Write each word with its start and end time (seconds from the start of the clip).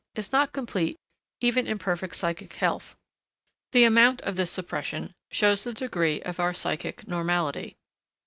is 0.15 0.31
not 0.31 0.51
complete 0.51 0.97
even 1.41 1.67
in 1.67 1.77
perfect 1.77 2.15
psychic 2.15 2.53
health; 2.53 2.95
the 3.71 3.83
amount 3.83 4.19
of 4.21 4.35
this 4.35 4.49
suppression 4.49 5.13
shows 5.29 5.63
the 5.63 5.73
degree 5.73 6.19
of 6.23 6.39
our 6.39 6.55
psychic 6.55 7.07
normality. 7.07 7.75